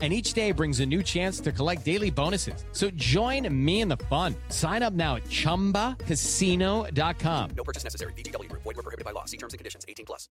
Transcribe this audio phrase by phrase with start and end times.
[0.00, 2.64] And each day brings a new chance to collect daily bonuses.
[2.72, 4.34] So join me in the fun.
[4.48, 7.50] Sign up now at chumbacasino.com.
[7.54, 8.14] No purchase necessary.
[8.14, 8.62] VGW Group.
[8.62, 9.26] Void were prohibited by law.
[9.26, 9.84] See terms and conditions.
[9.86, 10.30] 18 plus.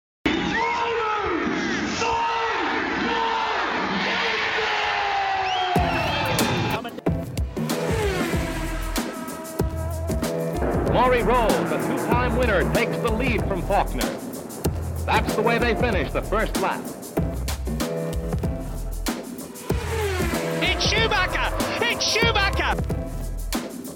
[10.92, 14.08] Maury Rolls, a two-time winner, takes the lead from Faulkner.
[15.04, 16.82] That's the way they finish the first lap.
[20.78, 21.56] It's Schumacher!
[21.80, 22.74] It's Schumacher!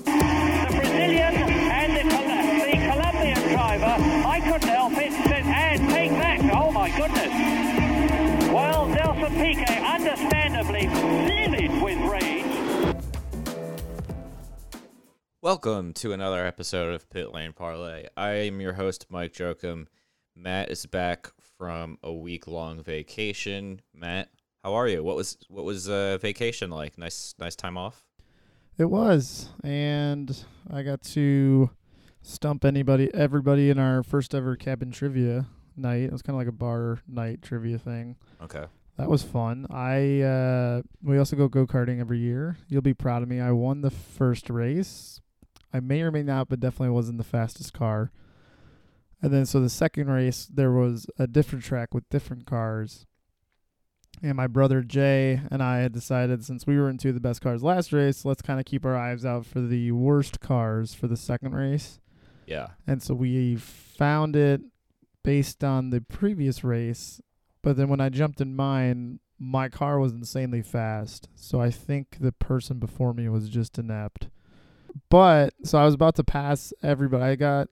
[0.06, 6.40] The Brazilian and the, the Colombian driver, I couldn't help it, said, and take back.
[6.54, 8.50] Oh my goodness.
[8.50, 10.88] Well, Nelson Piquet, understandably
[11.28, 12.96] livid with rage.
[15.42, 18.06] Welcome to another episode of Pit Lane Parlay.
[18.16, 19.86] I am your host, Mike Jokum.
[20.34, 23.82] Matt is back from a week long vacation.
[23.92, 24.30] Matt,
[24.62, 25.02] how are you?
[25.02, 26.98] What was what was uh, vacation like?
[26.98, 28.04] Nice nice time off.
[28.78, 31.70] It was, and I got to
[32.22, 36.04] stump anybody, everybody in our first ever cabin trivia night.
[36.04, 38.16] It was kind of like a bar night trivia thing.
[38.42, 38.64] Okay.
[38.96, 39.66] That was fun.
[39.70, 42.58] I uh, we also go go karting every year.
[42.68, 43.40] You'll be proud of me.
[43.40, 45.20] I won the first race.
[45.72, 48.10] I may or may not, but definitely wasn't the fastest car.
[49.22, 53.06] And then so the second race there was a different track with different cars.
[54.22, 57.62] And my brother Jay and I had decided since we were into the best cars
[57.62, 61.16] last race, let's kind of keep our eyes out for the worst cars for the
[61.16, 62.00] second race.
[62.46, 62.68] Yeah.
[62.86, 64.60] And so we found it
[65.22, 67.20] based on the previous race.
[67.62, 71.28] But then when I jumped in mine, my car was insanely fast.
[71.34, 74.28] So I think the person before me was just inept.
[75.08, 77.24] But so I was about to pass everybody.
[77.24, 77.68] I got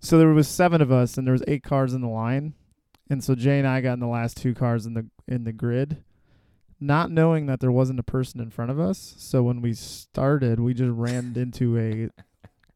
[0.00, 2.54] so there was seven of us and there was eight cars in the line.
[3.10, 5.52] And so Jay and I got in the last two cars in the in the
[5.52, 6.04] grid,
[6.78, 9.14] not knowing that there wasn't a person in front of us.
[9.18, 12.08] So when we started, we just ran into a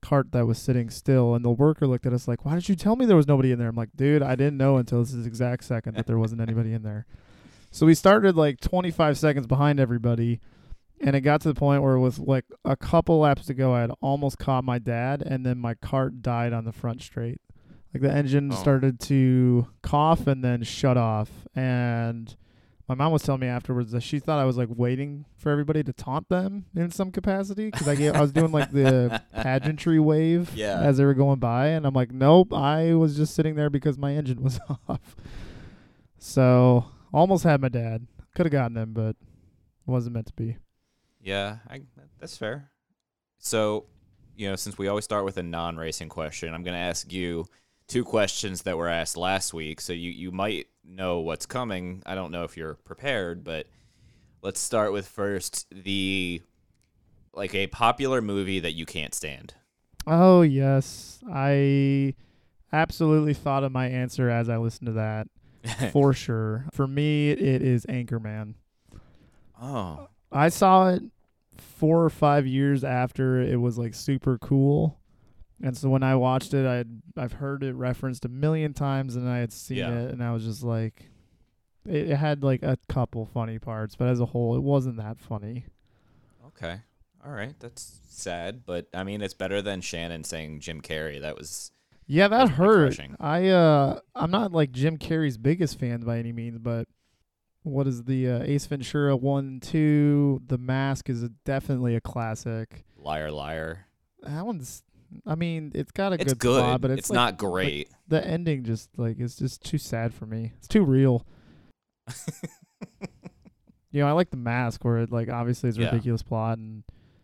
[0.03, 2.75] cart that was sitting still and the worker looked at us like, Why did you
[2.75, 3.69] tell me there was nobody in there?
[3.69, 6.83] I'm like, dude, I didn't know until this exact second that there wasn't anybody in
[6.83, 7.07] there.
[7.71, 10.41] So we started like 25 seconds behind everybody,
[11.01, 13.81] and it got to the point where with like a couple laps to go, I
[13.81, 17.41] had almost caught my dad, and then my cart died on the front straight.
[17.95, 18.57] Like the engine Oh.
[18.57, 22.35] started to cough and then shut off, and
[22.89, 25.83] my mom was telling me afterwards that she thought I was like waiting for everybody
[25.85, 29.99] to taunt them in some capacity because I gave, I was doing like the pageantry
[30.01, 30.81] wave Yeah.
[30.81, 33.97] as they were going by, and I'm like, nope, I was just sitting there because
[33.97, 35.15] my engine was off.
[36.19, 38.07] So almost had my dad.
[38.35, 39.17] Could have gotten him, but
[39.87, 40.57] wasn't meant to be.
[41.23, 41.83] Yeah, I,
[42.19, 42.71] that's fair.
[43.39, 43.87] So,
[44.37, 47.47] you know, since we always start with a non-racing question, I'm going to ask you
[47.89, 49.81] two questions that were asked last week.
[49.81, 52.03] So you you might know what's coming.
[52.07, 53.67] I don't know if you're prepared, but
[54.43, 56.43] let's start with first the
[57.33, 59.55] like a popular movie that you can't stand.
[60.07, 62.15] Oh yes, I
[62.73, 65.29] absolutely thought of my answer as I listened to that
[65.93, 66.67] for sure.
[66.73, 68.55] For me, it is Anchorman.
[69.61, 71.03] oh, I saw it
[71.57, 74.99] four or five years after it was like super cool.
[75.63, 79.29] And so when I watched it, I'd I've heard it referenced a million times, and
[79.29, 79.93] I had seen Yeah.
[80.01, 81.09] it, and I was just like,
[81.87, 85.19] it, it had like a couple funny parts, but as a whole, it wasn't that
[85.21, 85.65] funny.
[86.49, 86.81] okay.
[87.25, 91.21] All right, that's sad, but I mean it's better than Shannon saying Jim Carrey.
[91.23, 91.71] That was
[92.07, 93.01] Yeah, that That's hurt.
[93.19, 96.87] I uh, I'm not like Jim Carrey's biggest fan by any means, but
[97.63, 100.43] what is the uh, Ace Ventura one, two?
[100.47, 102.85] The Mask is a, definitely a classic.
[102.99, 103.87] liar liar.
[104.23, 104.83] That one's.
[105.27, 107.89] I mean, it's got a It's good, good, plot, but it's, like- not great.
[108.09, 110.53] the ending just like is just too sad for me.
[110.59, 111.27] It's too real.
[113.91, 115.91] You know, I like the mask where it like obviously it's a Yeah.
[115.91, 116.83] ridiculous plot and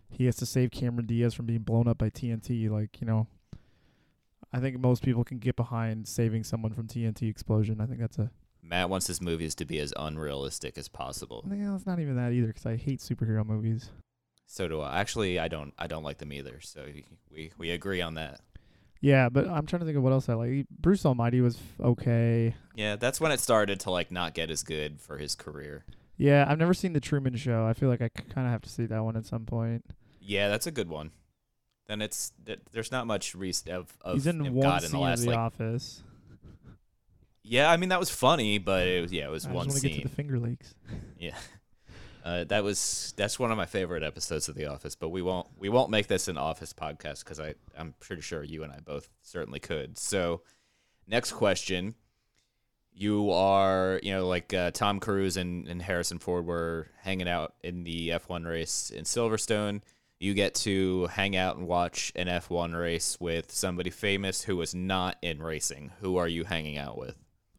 [0.08, 2.70] he has to save Cameron Diaz from being blown up by TNT.
[2.70, 3.26] Like, you know,
[4.52, 7.80] I think most people can get behind saving someone from TNT explosion.
[7.80, 8.30] I think that's a
[8.62, 11.44] Matt wants his movies to be as unrealistic as possible.
[11.52, 13.90] yeah, it's not even that either because I hate superhero movies.
[14.52, 14.98] So do I.
[14.98, 15.72] Actually, I don't.
[15.78, 16.58] I don't like them either.
[16.60, 16.84] So
[17.32, 18.40] we we agree on that.
[19.00, 20.66] Yeah, but I'm trying to think of what else I like.
[20.68, 22.56] Bruce Almighty was okay.
[22.74, 25.84] Yeah, that's when it started to like not get as good for his career.
[26.16, 27.64] Yeah, I've never seen the Truman Show.
[27.64, 29.84] I feel like I kind of have to see that one at some point.
[30.20, 31.12] Yeah, that's a good one.
[31.86, 34.98] Then it's th- there's not much re- of of He's in one God in the
[34.98, 36.02] last of The like Office.
[37.44, 39.76] Yeah, I mean that was funny, but it was yeah, it was I one just
[39.80, 40.02] to get scene.
[40.02, 40.74] to the Finger Lakes.
[41.20, 41.36] Yeah.
[42.24, 45.48] Uh, that was that's one of my favorite episodes of The Office, but we won't
[45.58, 48.80] we won't make this an Office podcast because I I'm pretty sure you and I
[48.80, 49.96] both certainly could.
[49.98, 50.42] So,
[51.06, 51.94] next question:
[52.92, 57.54] You are you know like uh, Tom Cruise and, and Harrison Ford were hanging out
[57.62, 59.80] in the F1 race in Silverstone.
[60.18, 64.74] You get to hang out and watch an F1 race with somebody famous who was
[64.74, 65.92] not in racing.
[66.00, 67.16] Who are you hanging out with?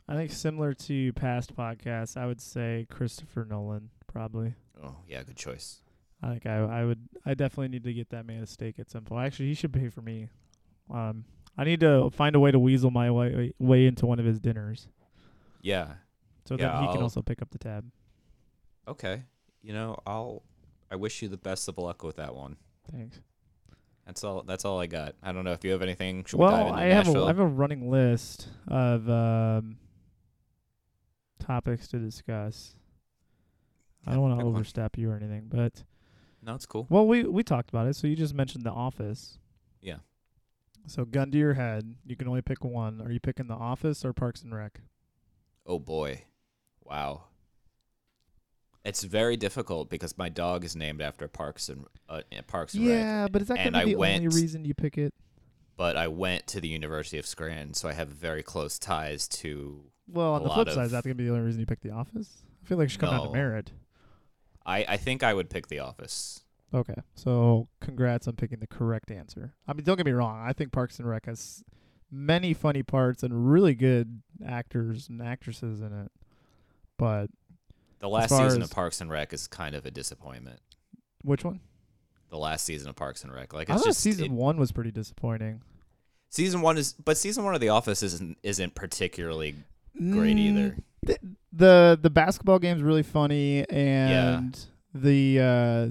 [0.07, 4.53] I think similar to past podcasts, I would say Christopher Nolan probably.
[4.83, 5.81] Oh yeah, good choice.
[6.23, 8.89] I think I I would I definitely need to get that man a steak at
[8.91, 9.25] some point.
[9.25, 10.29] Actually, he should pay for me.
[10.89, 11.25] Um,
[11.57, 14.39] I need to find a way to weasel my way way into one of his
[14.39, 14.87] dinners,
[15.61, 15.93] Yeah,
[16.45, 17.89] so Yeah, that he can I'll- also pick up the tab.
[18.87, 19.23] Okay.
[19.61, 20.43] You know, I'll
[20.89, 22.57] I wish you the best of luck with that one.
[22.91, 23.19] Thanks.
[24.05, 25.15] That's all that's all I got.
[25.23, 26.25] I don't know if you have anything.
[26.25, 27.19] Should we dive Well, into I have a?
[27.23, 29.77] I have a running list of um,
[31.39, 32.73] topics to discuss.
[34.05, 35.83] I don't want to overstep you or anything, but
[36.41, 36.87] No, it's cool.
[36.89, 37.95] well, we we talked about it.
[37.95, 39.37] So you just mentioned The Office.
[39.81, 39.97] Yeah.
[40.87, 43.01] So gun to your head, you can only pick one.
[43.01, 44.81] Are you picking The Office or Parks and Rec?
[45.65, 46.23] Oh boy.
[46.83, 47.25] Wow.
[48.83, 52.97] It's very difficult because my dog is named after Parks and uh, Parks and Rec.
[52.97, 55.13] Yeah, but is that And gonna be I the only went- reason you pick it?
[55.77, 59.83] But I went to the University of Scranton, so I have very close ties to
[60.07, 61.91] Well, on the flip side, is that gonna be the only reason you pick The
[61.91, 62.43] Office?
[62.63, 63.31] I feel like it should come down to No.
[63.33, 63.71] merit.
[64.65, 66.41] I I think I would pick The Office.
[66.73, 69.53] Okay, so congrats on picking the correct answer.
[69.67, 70.39] I mean, don't get me wrong.
[70.41, 71.63] I think Parks and Rec has
[72.09, 76.11] many funny parts and really good actors and actresses in it.
[76.97, 77.29] But
[77.99, 80.59] The last season of Parks and Rec is kind of a disappointment.
[81.23, 81.59] which one?
[82.29, 84.57] The last season of Parks and Rec, like I it's thought just season it- one
[84.57, 85.61] was pretty disappointing.
[86.29, 89.55] Season one is, but season one of The Office isn't isn't particularly
[90.11, 90.77] great either.
[91.03, 91.17] The,
[91.53, 94.57] the the basketball game's really funny, and
[94.93, 95.87] the uh,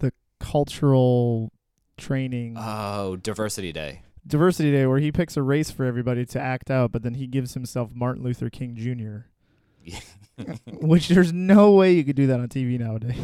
[0.00, 1.52] the cultural
[1.96, 4.02] training Oh, Diversity Day.
[4.26, 7.26] diversity day where he picks a race for everybody to act out, but then he
[7.26, 9.28] gives himself Martin Luther King Jr.
[10.80, 13.16] Which there's no way you could do that on TV nowadays.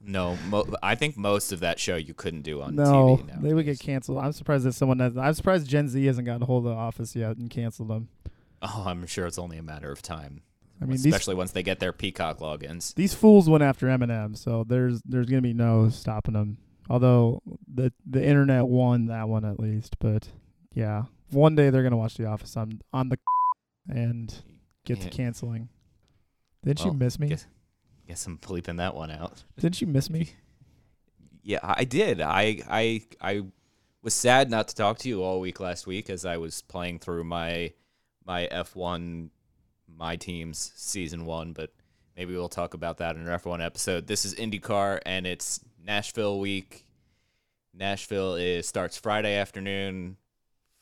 [0.00, 3.42] no, mo- I think most of that show you couldn't do on no, TV.
[3.42, 4.18] they would get canceled.
[4.18, 5.16] I'm surprised that someone has.
[5.16, 8.08] I'm surprised Gen Z hasn't gotten a hold of the office yet and canceled them.
[8.64, 10.40] Oh, I'm sure it's only a matter of time.
[10.80, 12.94] I mean, these especially once they get their Peacock logins.
[12.94, 16.58] these fools went after Eminem, so there's there's gonna be no stopping them.
[16.90, 20.28] Although the the internet won that one at least, but
[20.74, 23.18] yeah, one day they're gonna watch The Office on on the
[23.88, 24.34] and
[24.84, 25.68] get to canceling.
[26.64, 27.28] Didn't Well, you miss me?
[27.28, 27.46] Guess,
[28.08, 29.44] guess I'm bleeping that one out.
[29.60, 30.30] Didn't you miss me?
[31.46, 32.22] Yeah, I did.
[32.22, 33.42] I I I
[34.02, 37.00] was sad not to talk to you all week last week as I was playing
[37.00, 37.74] through my
[38.24, 39.30] my F1
[39.86, 41.70] my team's season 1, but
[42.16, 44.06] maybe we'll talk about that in an F1 episode.
[44.06, 46.86] This is IndyCar and it's Nashville week.
[47.72, 50.16] Nashville is starts Friday afternoon.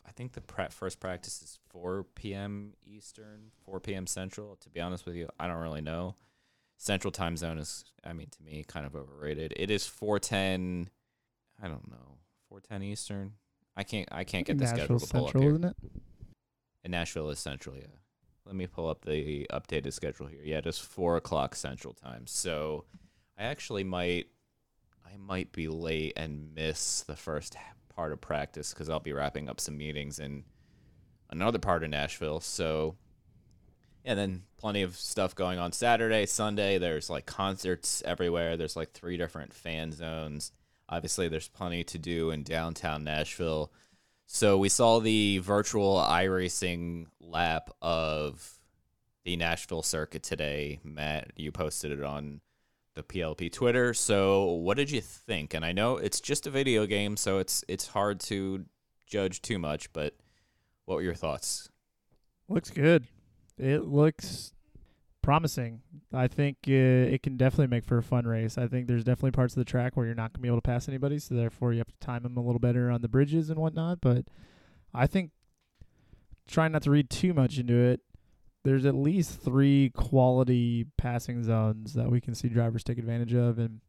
[0.07, 2.75] I think the pra- first practice is 4 p.m.
[2.87, 4.07] Eastern, 4 p.m.
[4.07, 4.57] Central.
[4.57, 6.17] To be honest with you, I don't really know.
[6.77, 9.55] Central time zone is, I mean, to me, kind of overrated.
[9.57, 10.91] It is 410.
[11.63, 12.19] I don't know,
[12.49, 13.33] 410 Eastern.
[13.77, 15.51] I can't, I can't get the schedule Nashville to pull Central, up here.
[15.53, 15.77] isn't it?
[16.85, 17.87] And Nashville is Central, yeah.
[18.45, 20.43] Let me pull up the updated schedule here.
[20.43, 22.27] Yeah, it is four o'clock Central time.
[22.27, 22.85] So
[23.39, 24.27] I actually might,
[25.07, 27.57] I might be late and miss the first
[27.95, 30.45] part of practice because I'll be wrapping up some meetings in
[31.31, 32.41] another part of Nashville.
[32.41, 32.97] So
[34.05, 36.79] and then plenty of stuff going on Saturday, Sunday.
[36.79, 38.57] There's like concerts everywhere.
[38.57, 40.53] There's like three different fan zones.
[40.89, 43.73] Obviously, there's plenty to do in downtown Nashville.
[44.27, 48.59] So we saw the virtual iRacing lap of
[49.25, 50.81] the Nashville circuit today.
[50.85, 52.41] Matt, you posted it on
[52.95, 53.95] the PLP Twitter.
[53.95, 55.55] So what did you think?
[55.55, 58.65] And I know it's just a video game, so it's it's hard to
[59.07, 60.15] judge too much, but
[60.85, 61.69] what were your thoughts?
[62.49, 63.07] Looks good.
[63.59, 64.53] It looks
[65.23, 65.81] promising.
[66.13, 68.59] I think uh, it can definitely make for a fun race.
[68.59, 70.59] I think there's definitely parts of the track where you're not going to be able
[70.59, 73.09] to pass anybody, so therefore you have to time them a little better on the
[73.09, 74.01] bridges and whatnot.
[74.01, 74.27] But
[74.93, 75.31] I think
[76.47, 78.01] trying not to read too much into it,
[78.65, 83.59] there's at least three quality passing zones that we can see drivers take advantage of,
[83.59, 83.81] and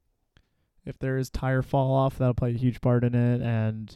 [0.86, 3.42] if there is tire fall off, that'll play a huge part in it.
[3.42, 3.96] And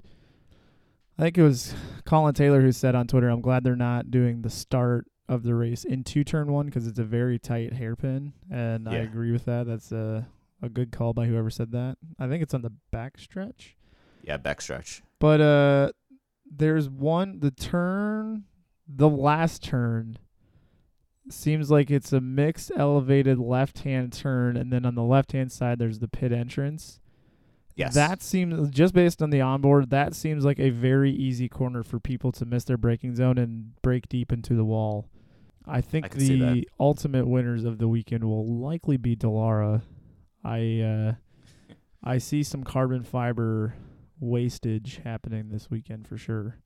[1.17, 1.73] I think it was
[2.05, 5.55] Colin Taylor who said on Twitter, "I'm glad they're not doing the start of the
[5.55, 9.67] race into turn one because it's a very tight hairpin." And I agree with that.
[9.67, 10.27] That's a
[10.61, 11.97] a good call by whoever said that.
[12.19, 13.75] I think it's on the back stretch.
[14.23, 15.03] Yeah, back stretch.
[15.19, 15.91] But uh
[16.49, 18.45] there's one the turn
[18.87, 20.17] the last turn
[21.29, 25.51] seems like it's a mixed elevated left hand turn, and then on the left hand
[25.51, 26.99] side there's the pit entrance.
[27.75, 27.93] Yes.
[27.93, 31.99] That seems just based on the onboard, that seems like a very easy corner for
[31.99, 35.09] people to miss their braking zone and break deep into the wall.
[35.67, 36.53] I think I can see that.
[36.53, 39.81] the ultimate winners of the weekend will likely be Dallara.
[40.43, 41.13] I uh,
[42.03, 43.73] I see some carbon fiber
[44.19, 46.57] wastage happening this weekend for sure.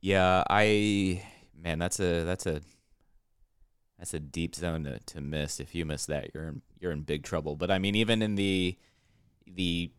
[0.00, 1.22] Yeah, I
[1.60, 2.60] man, that's a that's a
[3.98, 5.58] that's a deep zone to, to miss.
[5.58, 7.56] If you miss that, you're in you're in big trouble.
[7.56, 8.76] But I mean, even in the
[9.46, 9.90] the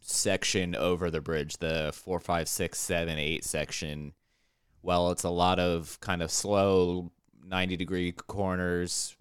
[0.00, 4.12] section over the bridge, the four, five, six, seven, eight section,
[4.82, 7.10] well, it's a lot of kind of slow
[7.46, 9.16] ninety degree corners.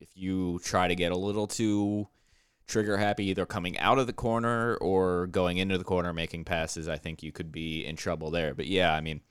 [0.00, 2.08] If you try to get a little too
[2.66, 6.88] trigger happy, either coming out of the corner or going into the corner making passes,
[6.88, 8.54] I think you could be in trouble there.
[8.54, 9.22] But yeah, I mean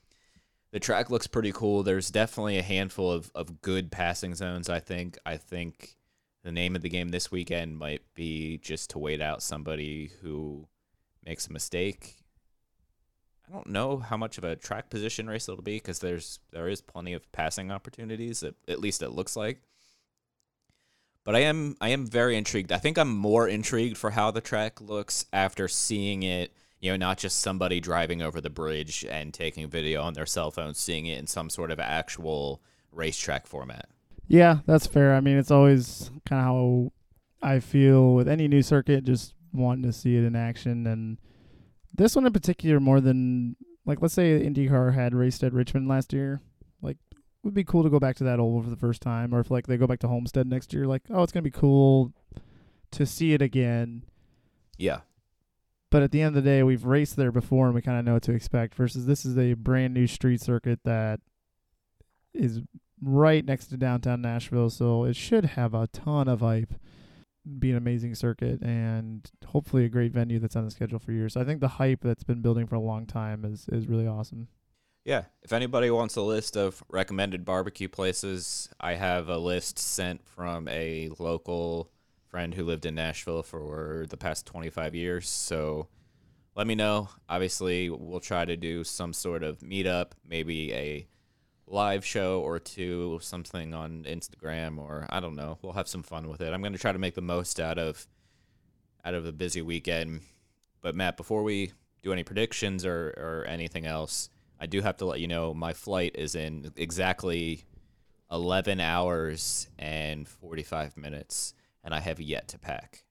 [0.71, 1.83] the track looks pretty cool.
[1.83, 5.17] There's definitely a handful of, of good passing zones, I think.
[5.25, 5.95] I think
[6.43, 10.67] the name of the game this weekend might be just to wait out somebody who
[11.25, 12.16] makes a mistake.
[13.49, 16.67] I don't know how much of a track position race it'll be because there's there
[16.67, 18.43] is plenty of passing opportunities.
[18.43, 19.61] At, at least it looks like.
[21.23, 22.71] But I am I am very intrigued.
[22.71, 26.97] I think I'm more intrigued for how the track looks after seeing it you know,
[26.97, 31.07] not just somebody driving over the bridge and taking video on their cell phone, seeing
[31.07, 32.61] it in some sort of actual
[32.91, 33.89] racetrack format.
[34.27, 35.15] Yeah, that's fair.
[35.15, 36.91] I mean, it's always kind of how
[37.41, 40.85] I feel with any new circuit, just wanting to see it in action.
[40.85, 41.17] And
[41.97, 46.13] this one in particular, more than like, let's say IndyCar had raced at Richmond last
[46.13, 46.41] year,
[46.81, 49.33] like, it would be cool to go back to that oval for the first time.
[49.33, 51.51] Or if like they go back to Homestead next year, like, oh, it's gonna be
[51.51, 52.13] cool
[52.91, 54.03] to see it again.
[54.77, 55.01] Yeah.
[55.89, 58.05] But at the end of the day, we've raced there before and we kind of
[58.05, 58.75] know what to expect.
[58.75, 61.21] Versus this is a brand new street circuit that
[62.33, 62.61] is
[63.01, 66.73] right next to downtown Nashville, so it should have a ton of hype.
[67.59, 71.33] Be an amazing circuit and hopefully a great venue that's on the schedule for years.
[71.33, 74.07] So I think the hype that's been building for a long time is is really
[74.07, 74.47] awesome.
[75.05, 75.23] Yeah.
[75.41, 80.67] If anybody wants a list of recommended barbecue places, I have a list sent from
[80.67, 81.89] a local
[82.27, 85.29] friend who lived in Nashville for the past 25 years.
[85.29, 85.87] So
[86.55, 87.07] let me know.
[87.29, 91.07] Obviously, we'll try to do some sort of meetup, maybe a
[91.67, 95.57] live show or two, something on Instagram or I don't know.
[95.61, 96.53] We'll have some fun with it.
[96.53, 98.07] I'm going to try to make the most out of
[99.03, 100.21] out of a busy weekend.
[100.81, 105.05] But Matt, before we do any predictions or or anything else, I do have to
[105.05, 107.65] let you know my flight is in exactly
[108.31, 113.05] 11 hours and 45 minutes and I have yet to pack.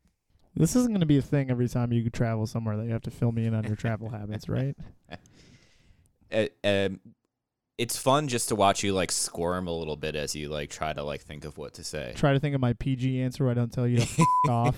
[0.54, 3.02] This isn't going to be a thing every time you travel somewhere that you have
[3.02, 4.76] to fill me in on your travel habits, right?
[6.32, 6.98] Uh, um,
[7.78, 10.92] it's fun just to watch you like squirm a little bit as you like try
[10.92, 12.12] to like think of what to say.
[12.16, 14.76] Try to think of my PG answer where I don't tell you to f- off.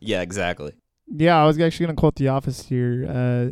[0.00, 0.72] yeah, exactly.
[1.06, 3.06] Yeah, I was actually going to quote The Office here.
[3.08, 3.50] Uh,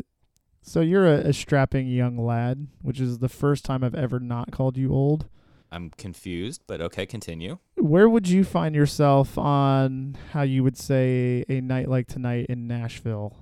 [0.63, 4.51] so you're a, a strapping young lad, which is the first time I've ever not
[4.51, 5.27] called you old.
[5.73, 7.59] I'm confused, but okay, continue.
[7.77, 12.67] Where would you find yourself on how you would say a night like tonight in
[12.67, 13.37] Nashville?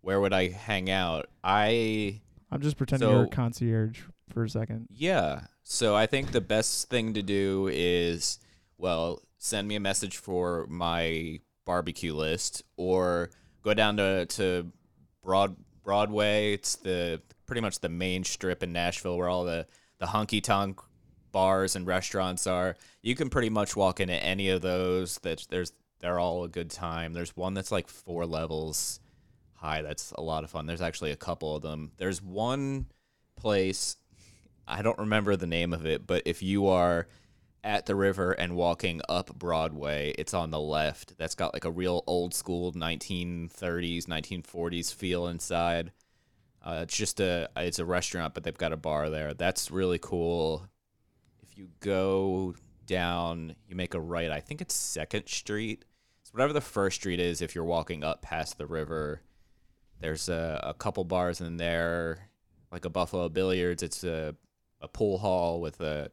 [0.00, 1.28] Where would I hang out?
[1.42, 2.20] I
[2.54, 4.86] I'm just pretending you're a concierge for a second.
[4.88, 5.40] Yeah.
[5.64, 8.38] So I think the best thing to do is,
[8.78, 13.30] well, send me a message for my barbecue list, or
[13.62, 14.70] go down to to
[15.20, 16.52] Broad Broadway.
[16.52, 19.66] It's the pretty much the main strip in Nashville where all the
[19.98, 20.80] the honky tonk
[21.32, 22.76] bars and restaurants are.
[23.02, 25.18] You can pretty much walk into any of those.
[25.18, 27.14] That there's they're all a good time.
[27.14, 29.00] There's one that's like four levels
[29.64, 29.82] high.
[29.82, 30.66] That's a lot of fun.
[30.66, 31.92] There's actually a couple of them.
[31.96, 32.86] There's one
[33.36, 33.96] place
[34.66, 37.06] I don't remember the name of it, but if you are
[37.62, 41.16] at the river and walking up Broadway, it's on the left.
[41.18, 45.92] That's got like a real old school 1930s, 1940s feel inside.
[46.62, 49.34] Uh, it's just a it's a restaurant, but they've got a bar there.
[49.34, 50.66] That's really cool.
[51.42, 52.54] If you go
[52.86, 54.30] down, you make a right.
[54.30, 55.84] I think it's Second Street.
[56.22, 57.42] It's whatever the first street is.
[57.42, 59.20] If you're walking up past the river,
[60.00, 62.28] there's a, a couple bars in there,
[62.70, 63.82] like a Buffalo Billiards.
[63.82, 64.34] It's a
[64.80, 66.10] a pool hall with a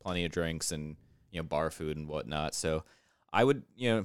[0.00, 0.96] plenty of drinks and
[1.30, 2.54] you know bar food and whatnot.
[2.54, 2.84] So
[3.32, 4.04] I would you know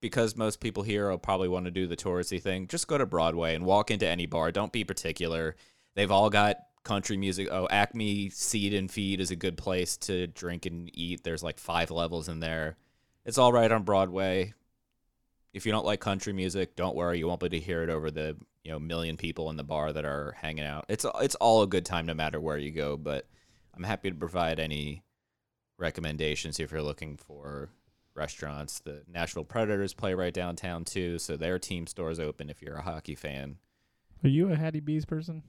[0.00, 2.66] because most people here will probably want to do the touristy thing.
[2.68, 4.52] Just go to Broadway and walk into any bar.
[4.52, 5.56] Don't be particular.
[5.94, 7.48] They've all got country music.
[7.50, 11.24] Oh, Acme Seed and Feed is a good place to drink and eat.
[11.24, 12.76] There's like five levels in there.
[13.24, 14.54] It's all right on Broadway.
[15.56, 17.18] If you don't like country music, don't worry.
[17.18, 19.64] You won't be able to hear it over the you know million people in the
[19.64, 20.84] bar that are hanging out.
[20.90, 22.98] It's it's all a good time no matter where you go.
[22.98, 23.26] But
[23.74, 25.02] I'm happy to provide any
[25.78, 27.70] recommendations if you're looking for
[28.14, 28.80] restaurants.
[28.80, 32.76] The Nashville Predators play right downtown too, so their team store is open if you're
[32.76, 33.56] a hockey fan.
[34.22, 35.42] Are you a Hattie B's person?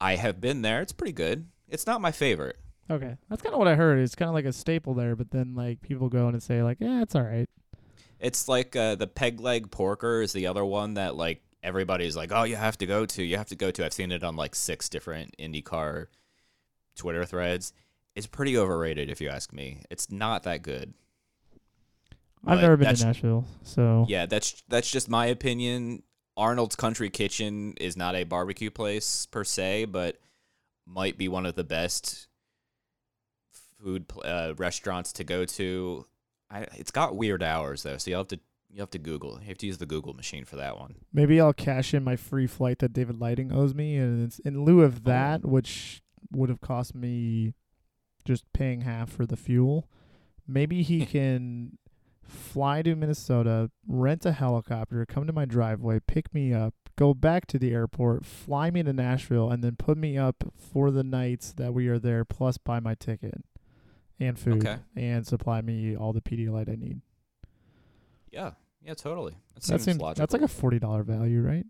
[0.00, 0.80] I have been there.
[0.80, 1.46] It's pretty good.
[1.68, 2.56] It's not my favorite.
[2.90, 3.98] Okay, that's kind of what I heard.
[3.98, 6.62] It's kind of like a staple there, but then like people go in and say
[6.62, 7.50] like, yeah, it's all right.
[8.22, 12.30] It's like uh, the peg leg porker is the other one that like everybody's like,
[12.32, 13.22] oh, you have to go to.
[13.22, 13.84] You have to go to.
[13.84, 16.06] I've seen it on like six different IndyCar
[16.96, 17.72] Twitter threads.
[18.14, 19.82] It's pretty overrated if you ask me.
[19.90, 20.94] It's not that good.
[22.46, 26.04] I've But never been to Nashville, so Yeah, that's that's just my opinion.
[26.36, 30.18] Arnold's Country Kitchen is not a barbecue place per se, but
[30.86, 32.28] might be one of the best
[33.82, 36.06] food uh, restaurants to go to.
[36.52, 38.40] I, it's got weird hours though, so you will have to
[38.72, 39.38] you have to Google.
[39.40, 40.96] You have to use the Google machine for that one.
[41.12, 44.64] maybe I'll cash in my free flight that David Lighting owes me, and it's in
[44.64, 47.54] lieu of oh, that, which would have cost me
[48.24, 49.88] just paying half for the fuel.
[50.46, 51.78] Maybe he can
[52.22, 57.46] fly to Minnesota, rent a helicopter, come to my driveway, pick me up, go back
[57.48, 61.52] to the airport, fly me to Nashville, and then put me up for the nights
[61.52, 63.44] that we are there, plus buy my ticket
[64.20, 64.78] and food, Okay.
[64.96, 67.00] and supply me all the Pedialyte I need.
[68.30, 68.52] Yeah,
[68.84, 69.32] yeah, totally.
[69.54, 70.22] That That seems, seems logical.
[70.22, 71.66] that's like a forty dollar value, right?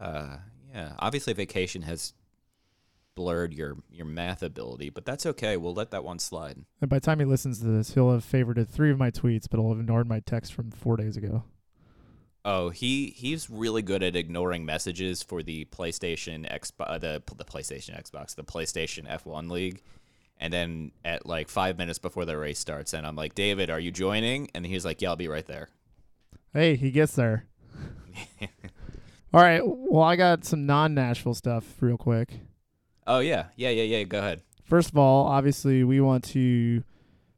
[0.00, 0.38] yeah,
[0.72, 0.92] yeah.
[0.98, 2.12] Obviously, vacation has
[3.14, 5.56] blurred your your math ability, but that's okay.
[5.56, 6.64] We'll let that one slide.
[6.80, 9.46] And by the time he listens to this, he'll have favorited three of my tweets,
[9.50, 11.44] but he'll have ignored my text from four days ago.
[12.44, 17.44] Oh, he he's really good at ignoring messages for the PlayStation X uh, the the
[17.44, 19.82] PlayStation Xbox, the PlayStation F1 League.
[20.38, 23.80] And then at like 5 minutes before the race starts and I'm like, "David, are
[23.80, 25.68] you joining?" And he's like, "Yeah, I'll be right there."
[26.52, 27.46] Hey, he gets there.
[29.34, 29.60] All right.
[29.64, 32.40] Well, I got some non Nashville stuff real quick.
[33.06, 33.46] oh yeah.
[33.56, 34.42] Yeah, yeah, yeah, go ahead.
[34.64, 36.82] First of all, obviously, we want to.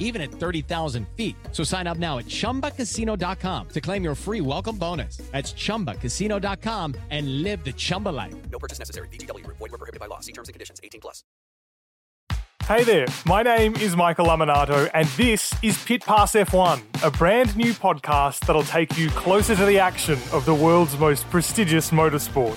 [0.00, 1.36] even at 30,000 feet.
[1.52, 5.18] So sign up now at chumbacasino.com to claim your free welcome bonus.
[5.30, 8.34] That's chumbacasino.com and live the Chumba life.
[8.50, 9.06] No purchase necessary.
[9.08, 9.58] VGW Group.
[9.58, 10.18] Void were prohibited by law.
[10.18, 10.80] See terms and conditions.
[10.82, 11.22] 18 plus.
[12.70, 17.56] Hey there, my name is Michael Laminato, and this is Pit Pass F1, a brand
[17.56, 22.56] new podcast that'll take you closer to the action of the world's most prestigious motorsport.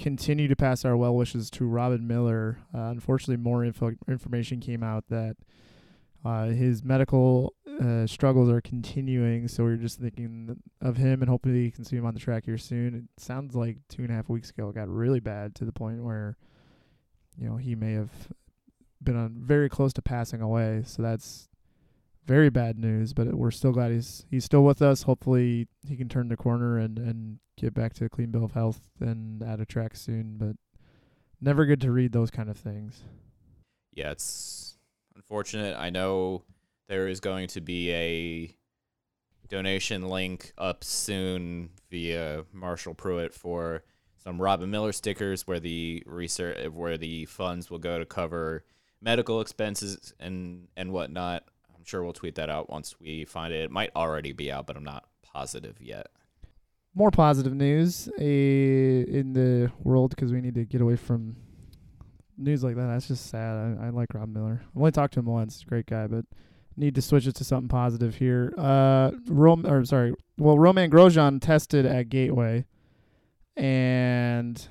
[0.00, 2.58] Continue to pass our well wishes to Robin Miller.
[2.74, 5.36] Uh, unfortunately, more info- information came out that
[6.24, 9.46] uh, his medical uh, struggles are continuing.
[9.48, 12.20] So we are just thinking of him and hoping he can see him on the
[12.20, 12.94] track here soon.
[12.94, 15.72] It sounds like two and a half weeks ago it got really bad to the
[15.72, 16.36] point where,
[17.38, 18.10] you know, he may have
[19.02, 20.82] been on very close to passing away.
[20.84, 21.49] So that's
[22.30, 23.12] very bad news.
[23.12, 25.02] But we're still glad he's he's still with us.
[25.02, 28.52] Hopefully he can turn the corner and and get back to a clean bill of
[28.52, 30.36] health and at a track soon.
[30.38, 30.54] But
[31.40, 33.02] never good to read those kind of things.
[33.92, 34.78] Yeah, it's
[35.16, 35.76] unfortunate.
[35.76, 36.44] I know
[36.88, 38.56] there is going to be a
[39.48, 43.82] donation link up soon via Marshall Pruett for
[44.14, 48.62] some Robin Miller stickers where the research where the funds will go to cover
[49.00, 51.42] medical expenses and and whatnot.
[51.80, 53.64] I'm sure we'll tweet that out once we find it.
[53.64, 56.08] It might already be out, but I'm not positive yet.
[56.94, 61.36] More positive news uh, in the world because we need to get away from
[62.36, 62.86] news like that.
[62.86, 63.78] That's just sad.
[63.80, 64.60] I, I like Rob Miller.
[64.62, 65.64] I've only talked to him once.
[65.64, 66.26] Great guy, but
[66.76, 68.52] need to switch it to something positive here.
[68.58, 72.66] Uh, Rom or sorry, well, Romain Grosjean tested at Gateway,
[73.56, 74.68] and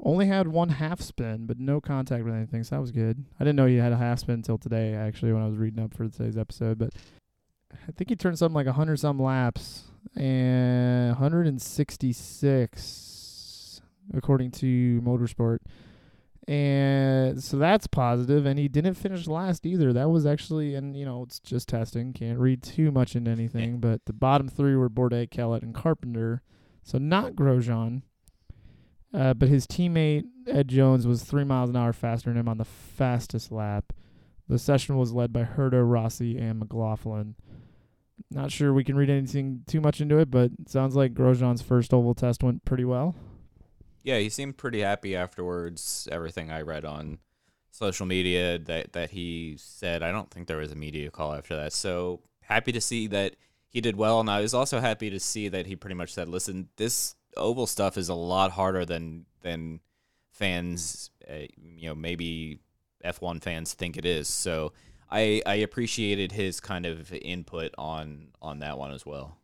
[0.00, 2.62] only had one half spin, but no contact with anything.
[2.64, 3.24] So that was good.
[3.38, 5.82] I didn't know he had a half spin until today, actually, when I was reading
[5.82, 6.78] up for today's episode.
[6.78, 6.90] But
[7.72, 9.84] I think he turned something like a hundred some laps
[10.16, 13.82] and 166
[14.14, 15.58] according to Motorsport.
[16.46, 19.92] And so that's positive and he didn't finish last either.
[19.92, 23.80] That was actually and you know, it's just testing, can't read too much into anything,
[23.80, 26.40] but the bottom 3 were Bourdais, Kellett and Carpenter.
[26.84, 28.00] So not Grosjean.
[29.12, 32.58] Uh, but his teammate Ed Jones was 3 miles an hour faster than him on
[32.58, 33.92] the fastest lap.
[34.48, 37.34] The session was led by Herta, Rossi, and McLaughlin.
[38.30, 41.62] Not sure we can read anything too much into it, but it sounds like Grosjean's
[41.62, 43.14] first oval test went pretty well.
[44.02, 46.08] Yeah, he seemed pretty happy afterwards.
[46.10, 47.18] Everything I read on
[47.70, 50.02] social media that that he said.
[50.02, 51.72] I don't think there was a media call after that.
[51.72, 53.36] So happy to see that
[53.68, 56.28] he did well, and I was also happy to see that he pretty much said,
[56.28, 59.80] "Listen, this oval stuff is a lot harder than than
[60.30, 62.60] fans, uh, you know, maybe
[63.04, 64.72] F1 fans think it is." So
[65.10, 69.38] I I appreciated his kind of input on on that one as well.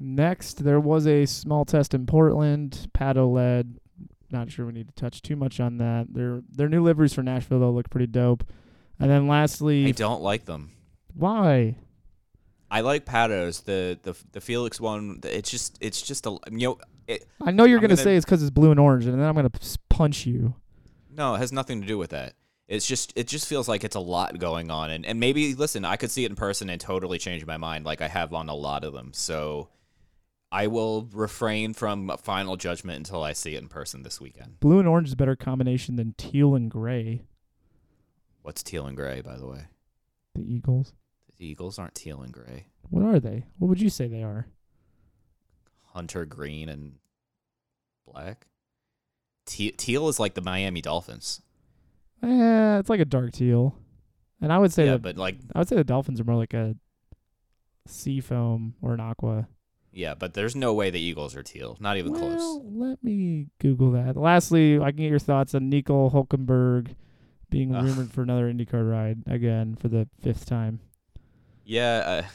[0.00, 2.88] Next, there was a small test in Portland.
[2.94, 3.78] Pato led.
[4.30, 6.06] Not sure we need to touch too much on that.
[6.12, 8.44] Their their new liveries for Nashville though look pretty dope.
[9.00, 10.72] And then lastly, I don't like them.
[11.14, 11.76] why?
[12.70, 13.60] I like Patos.
[13.60, 15.20] The the the Felix one.
[15.24, 16.78] It's just it's just a you know.
[17.08, 19.26] It, I know you're gonna, gonna- say it's because it's blue and orange, and then
[19.26, 19.50] I'm gonna
[19.88, 20.54] punch you.
[21.10, 22.34] No, it has nothing to do with that.
[22.68, 25.86] It's just it just feels like it's a lot going on and, and maybe listen,
[25.86, 28.50] I could see it in person and totally change my mind like I have on
[28.50, 29.12] a lot of them.
[29.14, 29.70] So
[30.52, 34.60] I will refrain from a final judgment until I see it in person this weekend.
[34.60, 37.22] Blue and orange is a better combination than teal and gray.
[38.42, 39.68] What's teal and gray, by the way?
[40.34, 40.92] The Eagles.
[41.38, 42.66] The Eagles aren't teal and gray.
[42.90, 43.46] What are they?
[43.58, 44.46] What would you say they are?
[45.98, 46.92] Hunter green and
[48.06, 48.46] black.
[49.46, 51.42] Te- teal is like the Miami Dolphins.
[52.22, 53.74] Eh, it's like a dark teal.
[54.40, 56.36] And I would say yeah, that but like I would say the Dolphins are more
[56.36, 56.76] like a
[57.88, 59.48] sea foam or an aqua.
[59.90, 61.76] yeah, but there's no way the Eagles are teal.
[61.80, 62.38] Not even close.
[62.38, 64.16] Well, let me Google that.
[64.16, 66.94] Lastly, I can get your thoughts on Nico Hulkenberg
[67.50, 70.78] being rumored for another IndyCar ride again for the fifth time.
[71.64, 72.28] Yeah, uh,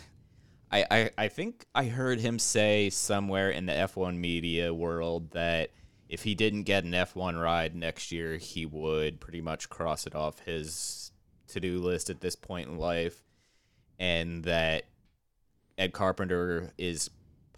[0.73, 5.69] I, I I think I heard him say somewhere in the F1 media world that
[6.09, 10.15] if he didn't get an F1 ride next year, he would pretty much cross it
[10.15, 11.11] off his
[11.47, 13.23] to-do list at this point in life,
[13.99, 14.85] and that
[15.77, 17.09] Ed Carpenter is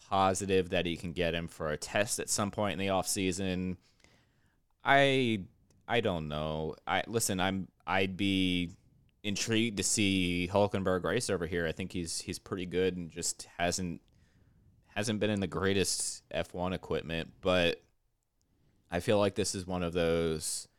[0.10, 3.08] positive that he can get him for a test at some point in the off
[3.08, 3.78] season.
[4.84, 5.44] I
[5.88, 6.76] I don't know.
[6.86, 7.40] I listen.
[7.40, 8.72] I'm I'd be
[9.26, 11.66] intrigued to see Hulkenberg race over here.
[11.66, 14.00] I think he's he's pretty good and just hasn't
[14.96, 17.82] hasn't been in the greatest F1 equipment, but
[18.90, 20.70] I feel like this is one of those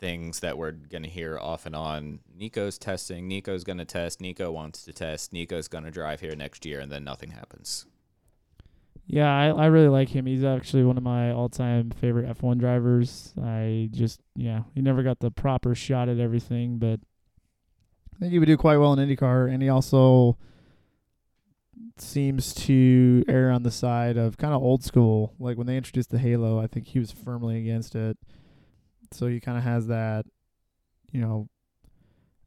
[0.00, 2.20] things that we're going to hear off and on.
[2.34, 6.34] Nico's testing, Nico's going to test, Nico wants to test, Nico's going to drive here
[6.34, 7.86] next year and then nothing happens.
[9.06, 10.24] Yeah, I, I really like him.
[10.24, 13.34] He's actually one of my all time favorite F one drivers.
[13.40, 17.00] I just yeah, he never got the proper shot at everything, but
[18.20, 20.36] think he would do quite well in IndyCar and he also
[21.96, 25.34] seems to err on the side of kind of old school.
[25.38, 28.16] Like when they introduced the Halo, I think he was firmly against it.
[29.12, 30.24] So he kind of has that,
[31.10, 31.48] you know,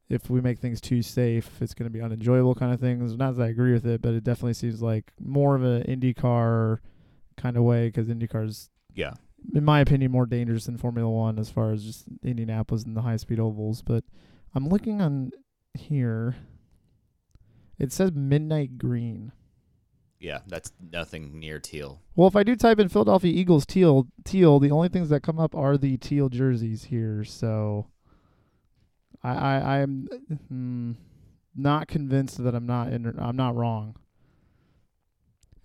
[0.10, 3.16] if we make things too safe, it's going to be unenjoyable kind of things.
[3.16, 6.80] Not that I agree with it, but it definitely seems like more of an IndyCar
[7.38, 9.14] kind of way because IndyCar's, Yeah.
[9.56, 13.02] in my opinion, more dangerous than Formula One as far as just Indianapolis and the
[13.02, 13.82] high speed ovals.
[13.82, 14.04] But
[14.54, 15.32] I'm looking on
[15.76, 16.36] here.
[17.80, 19.32] It says midnight green.
[20.20, 22.02] Yeah, that's nothing near teal.
[22.16, 25.38] Well, if I do type in Philadelphia Eagles teal, teal, the only things that come
[25.38, 27.26] up are the teal jerseys here.
[27.26, 27.88] So,
[29.22, 30.08] I, I I'm
[30.52, 30.96] mm,
[31.56, 33.98] not convinced that I'm not in, I'm not wrong.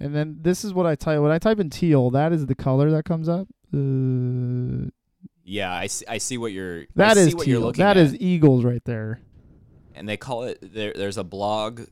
[0.00, 2.10] And then this is what I type when I type in teal.
[2.10, 3.46] That is the color that comes up.
[3.72, 4.90] Uh,
[5.44, 7.72] Yeah, I see, I see what you're that is see what you're teal.
[7.72, 8.06] That at.
[8.06, 9.20] is Eagles right there.
[9.98, 11.82] And they call it there there's a blog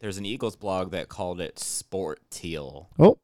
[0.00, 2.90] there's an Eagles blog that called it Sport Teal.
[2.98, 3.18] Oh,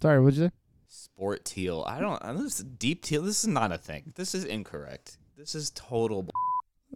[0.00, 0.20] sorry.
[0.20, 0.52] What'd you say?
[0.86, 1.84] Sport Teal.
[1.86, 3.22] I don't this is deep teal.
[3.22, 4.12] This is not a thing.
[4.14, 5.18] This is incorrect.
[5.36, 6.30] This is total b-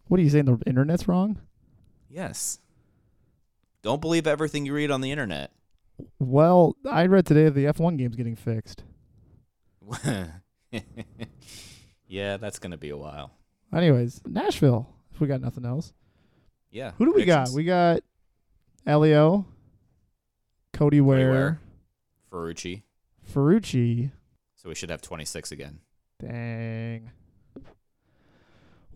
[0.07, 0.44] What are you saying?
[0.44, 1.40] The internet's wrong?
[2.09, 2.61] Yes.
[3.83, 5.50] Don't believe everything you read on the internet.
[6.18, 8.83] Well, I read today that the F1 game's getting fixed.
[12.07, 13.33] yeah, that's going to be a while.
[13.72, 14.88] Anyways, Nashville.
[15.12, 15.92] If we got nothing else.
[16.75, 16.91] Yeah.
[16.99, 17.51] Who do we got?
[17.51, 18.01] We got
[18.85, 19.47] Elio,
[20.73, 21.61] Cody Ware, Ware.
[22.33, 22.83] Ferrucci.
[23.33, 24.11] Ferrucci.
[24.57, 25.79] So we should have 26 again.
[26.21, 27.13] Dang.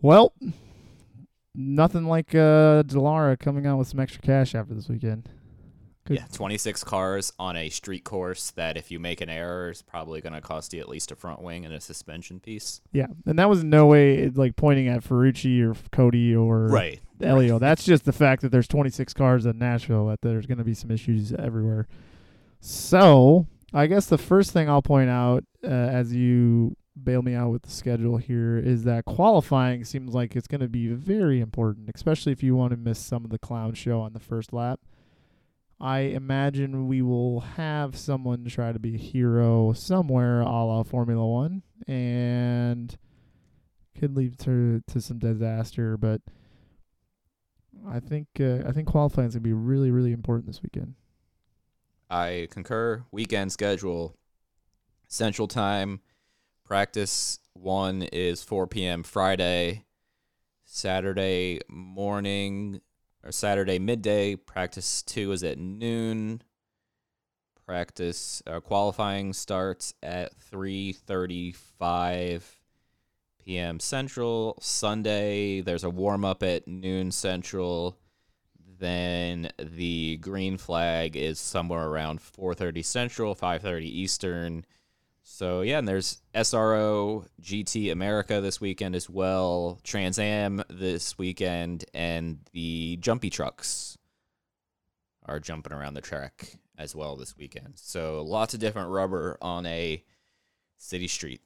[0.01, 0.33] Well,
[1.55, 5.29] nothing like uh Dallara coming out with some extra cash after this weekend.
[6.05, 9.81] Could- Yeah, 26 cars on a street course that if you make an error is
[9.81, 12.81] probably going to cost you at least a front wing and a suspension piece.
[12.91, 16.99] Yeah, and that was no way like pointing at Ferrucci or Cody or Right.
[17.21, 17.59] Elio.
[17.59, 20.07] That's just the fact that there's 26 cars in Nashville.
[20.07, 21.87] That there's going to be some issues everywhere.
[22.59, 27.51] So I guess the first thing I'll point out uh, as you bail me out
[27.51, 31.89] with the schedule here is that qualifying seems like it's going to be very important,
[31.93, 34.79] especially if you want to miss some of the clown show on the first lap.
[35.79, 41.25] I imagine we will have someone try to be a hero somewhere a la Formula
[41.25, 42.97] One and
[43.97, 46.21] could lead to to some disaster, but
[47.87, 50.95] I think uh, I think qualifying is gonna be really really important this weekend.
[52.09, 53.03] I concur.
[53.11, 54.17] Weekend schedule
[55.07, 56.01] Central Time.
[56.65, 59.03] Practice one is 4 p.m.
[59.03, 59.85] Friday.
[60.65, 62.81] Saturday morning
[63.23, 64.35] or Saturday midday.
[64.35, 66.43] Practice two is at noon.
[67.65, 72.58] Practice uh, qualifying starts at 3:35
[73.49, 73.79] p.m.
[73.79, 74.59] Central.
[74.61, 77.97] Sunday there's a warm up at noon Central.
[78.77, 84.65] Then the green flag is somewhere around 4:30 Central, 5:30 Eastern.
[85.23, 91.85] So yeah, and there's SRO GT America this weekend as well, Trans Am this weekend,
[91.91, 93.97] and the Jumpy trucks
[95.25, 97.79] are jumping around the track as well this weekend.
[97.79, 100.03] So lots of different rubber on a
[100.77, 101.41] city street.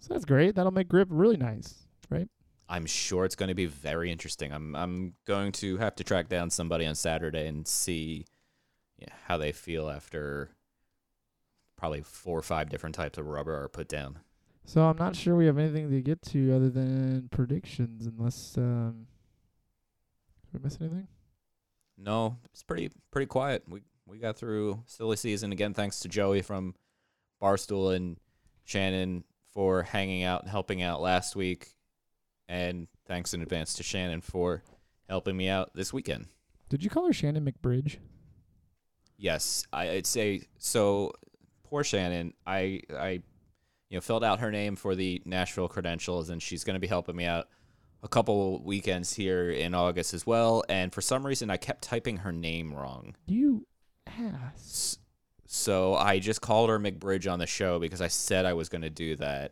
[0.00, 0.54] So that's great.
[0.54, 2.28] That'll make grip really nice, right?
[2.68, 4.52] I'm sure it's going to be very interesting.
[4.52, 8.26] I'm I'm going to have to track down somebody on Saturday and see
[8.98, 10.50] yeah, how they feel after
[11.76, 14.18] probably four or five different types of rubber are put down.
[14.64, 19.06] So I'm not sure we have anything to get to other than predictions, unless um,
[20.52, 21.08] did we miss anything?
[21.98, 23.64] No, it's pretty pretty quiet.
[23.68, 26.74] We we got through silly season again thanks to Joey from
[27.42, 28.16] Barstool and
[28.64, 31.74] Shannon for hanging out and helping out last week
[32.48, 34.62] and thanks in advance to Shannon for
[35.08, 36.26] helping me out this weekend.
[36.68, 37.98] Did you call her Shannon McBridge?
[39.16, 41.12] Yes, I, I'd say so.
[41.64, 42.34] Poor Shannon.
[42.46, 43.22] I I
[43.88, 46.86] you know filled out her name for the Nashville credentials, and she's going to be
[46.86, 47.48] helping me out
[48.02, 50.64] a couple weekends here in August as well.
[50.68, 53.14] And for some reason, I kept typing her name wrong.
[53.26, 53.66] You
[54.06, 54.98] ass.
[55.52, 58.82] So I just called her McBridge on the show because I said I was going
[58.82, 59.50] to do that,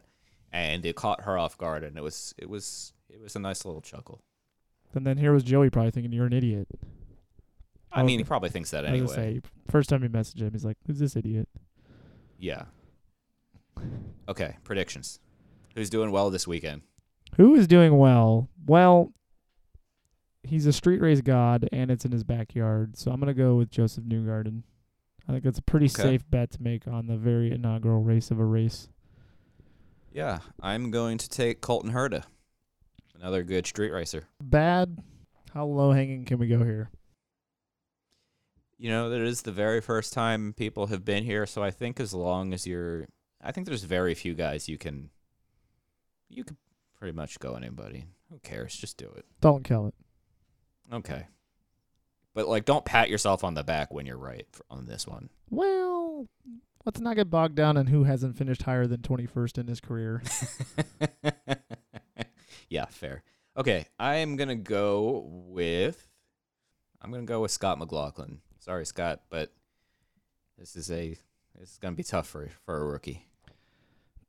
[0.53, 3.65] and it caught her off guard, and it was it was it was a nice
[3.65, 4.23] little chuckle.
[4.95, 6.69] And then here was Joey probably thinking you're an idiot.
[7.91, 9.13] I mean, he probably thinks that anyway.
[9.13, 11.49] say, first time he messaged him, he's like, "Who's this idiot?"
[12.39, 12.67] Yeah.
[14.29, 15.19] Okay, predictions.
[15.75, 16.83] Who's doing well this weekend?
[17.39, 18.49] Who is doing well?
[18.67, 19.13] Well,
[20.45, 22.97] he's a street race god, and it's in his backyard.
[22.97, 24.63] So I'm gonna go with Josef Newgarden.
[25.29, 26.03] I think it's a pretty Okay.
[26.03, 28.89] safe bet to make on the very inaugural race of a race.
[30.11, 32.25] Yeah, I'm going to take Colton Herta,
[33.15, 34.25] another good street racer.
[34.41, 35.03] Bad.
[35.53, 36.91] How low hanging can we go here?
[38.79, 42.01] You know, that is the very first time people have been here, so I think
[42.01, 43.07] as long as you're,
[43.43, 45.11] I think there's very few guys you can,
[46.29, 46.57] you could
[46.97, 48.07] pretty much go anybody.
[48.31, 48.75] Who cares?
[48.77, 49.25] Just do it.
[49.41, 49.95] Don't kill it.
[50.93, 51.27] Okay.
[52.39, 55.29] But like, don't pat yourself on the back when you're right for, on this one.
[55.51, 56.29] Well,
[56.85, 60.23] let's not get bogged down in who hasn't finished higher than 21st in his career.
[62.69, 63.25] yeah, fair.
[63.57, 66.07] Okay, I am gonna go with.
[67.03, 68.39] I'm gonna go with Scott McLaughlin.
[68.61, 69.53] Sorry, Scott, but
[70.57, 71.19] this is a
[71.59, 73.27] this is gonna be tough for for a rookie.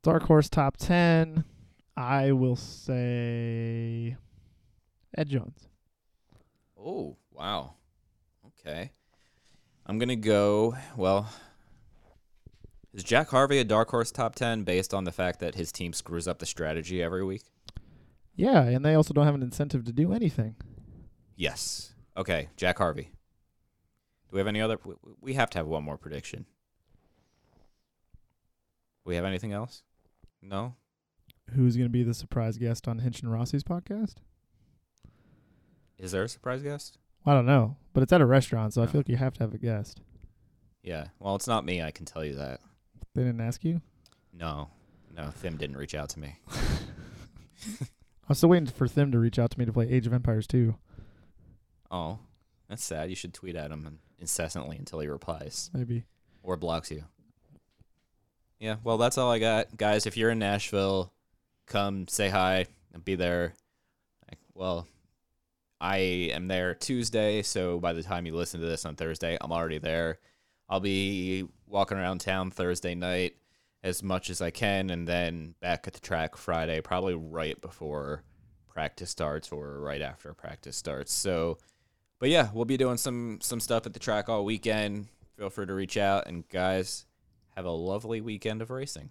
[0.02, 1.44] Dark horse top 10.
[1.96, 4.16] I will say
[5.16, 5.68] Ed Jones.
[6.76, 7.74] Oh wow,
[8.60, 8.92] okay.
[9.86, 10.76] I'm gonna go.
[10.96, 11.28] Well,
[12.94, 15.92] is Jack Harvey a dark horse top ten based on the fact that his team
[15.92, 17.42] screws up the strategy every week?
[18.36, 20.56] Yeah, and they also don't have an incentive to do anything.
[21.36, 21.94] Yes.
[22.16, 23.10] Okay, Jack Harvey.
[24.28, 24.78] Do we have any other?
[24.84, 26.46] we- We have to have one more prediction.
[29.04, 29.82] We have anything else?
[30.42, 30.74] No.
[31.54, 34.16] Who's going to be the surprise guest on Hinch and Rossi's podcast?
[35.98, 36.98] Is there a surprise guest?
[37.26, 39.40] I don't know, but it's at a restaurant, so I feel like you have to
[39.40, 40.00] have a guest.
[40.82, 41.08] Yeah.
[41.18, 41.82] Well, it's not me.
[41.82, 42.60] I can tell you that.
[43.14, 43.80] They didn't ask you?
[44.32, 44.68] No.
[45.14, 45.28] No.
[45.30, 46.38] Thim didn't reach out to me.
[48.28, 50.46] I'm still waiting for Thim to reach out to me to play Age of Empires
[50.46, 50.74] 2.
[51.90, 52.20] Oh,
[52.68, 53.10] that's sad.
[53.10, 56.04] You should tweet at him incessantly until he replies Maybe.
[56.42, 57.04] or blocks you.
[58.60, 58.76] Yeah.
[58.84, 60.06] Well, that's all I got, guys.
[60.06, 61.12] If you're in Nashville,
[61.66, 63.54] come say hi and be there.
[64.30, 64.86] Like, Well,
[65.80, 69.52] I am there Tuesday, so by the time you listen to this on Thursday, I'm
[69.52, 70.18] already there.
[70.68, 73.36] I'll be walking around town Thursday night
[73.82, 78.24] as much as I can, and then back at the track Friday, probably right before
[78.68, 81.12] practice starts or right after practice starts.
[81.12, 81.58] So,
[82.18, 85.08] but yeah, we'll be doing some some stuff at the track all weekend.
[85.38, 87.06] Feel free to reach out, and guys,
[87.56, 89.10] have a lovely weekend of racing.